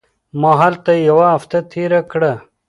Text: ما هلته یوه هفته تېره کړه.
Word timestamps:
ما 0.41 0.51
هلته 0.61 0.91
یوه 1.09 1.27
هفته 1.35 1.57
تېره 1.71 2.01
کړه. 2.11 2.31